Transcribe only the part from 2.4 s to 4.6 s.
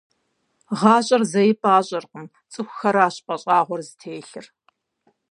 цӀыхухэращ пӀащӀэгъуэр зытелъыр.